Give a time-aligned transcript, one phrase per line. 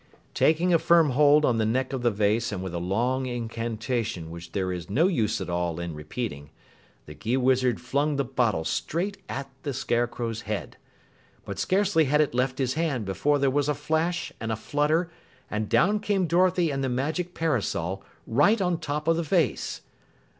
[0.33, 4.31] Taking a firm hold on the neck of the vase and with a long incantation
[4.31, 6.49] which there is no use at all in repeating,
[7.05, 10.75] the Gheewizard flung the bottle straight at the Scarecrow's head.
[11.45, 15.11] But scarcely had it left his hand before there was a flash and a flutter
[15.51, 19.81] and down came Dorothy and the magic parasol right on top of the vase.